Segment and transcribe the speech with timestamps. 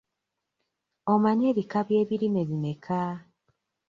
[1.13, 3.01] Omanyi ebika by'ebirime bimeka?